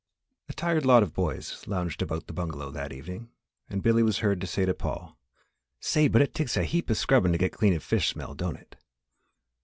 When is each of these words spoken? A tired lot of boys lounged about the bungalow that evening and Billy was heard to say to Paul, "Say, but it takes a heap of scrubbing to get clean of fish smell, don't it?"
A 0.49 0.53
tired 0.53 0.83
lot 0.83 1.03
of 1.03 1.13
boys 1.13 1.63
lounged 1.67 2.01
about 2.01 2.25
the 2.25 2.33
bungalow 2.33 2.71
that 2.71 2.91
evening 2.91 3.29
and 3.69 3.83
Billy 3.83 4.01
was 4.01 4.17
heard 4.17 4.41
to 4.41 4.47
say 4.47 4.65
to 4.65 4.73
Paul, 4.73 5.15
"Say, 5.79 6.07
but 6.07 6.23
it 6.23 6.33
takes 6.33 6.57
a 6.57 6.63
heap 6.63 6.89
of 6.89 6.97
scrubbing 6.97 7.33
to 7.33 7.37
get 7.37 7.51
clean 7.53 7.75
of 7.75 7.83
fish 7.83 8.09
smell, 8.09 8.33
don't 8.33 8.57
it?" 8.57 8.77